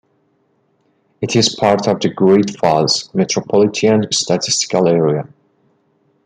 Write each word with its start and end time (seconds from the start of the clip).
It 1.21 1.35
is 1.35 1.53
part 1.55 1.87
of 1.87 1.99
the 1.99 2.09
Great 2.09 2.57
Falls 2.57 3.11
Metropolitan 3.13 4.11
Statistical 4.11 4.87
Area. 4.87 5.29